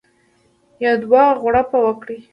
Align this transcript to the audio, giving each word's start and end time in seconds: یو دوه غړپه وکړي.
یو 0.83 0.95
دوه 1.03 1.23
غړپه 1.41 1.77
وکړي. 1.85 2.19